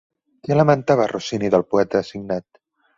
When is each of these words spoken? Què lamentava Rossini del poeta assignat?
Què 0.47 0.57
lamentava 0.57 1.07
Rossini 1.13 1.53
del 1.57 1.69
poeta 1.77 2.05
assignat? 2.05 2.63